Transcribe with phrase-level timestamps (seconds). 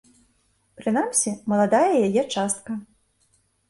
[0.79, 2.71] Прынамсі, маладая яе частка.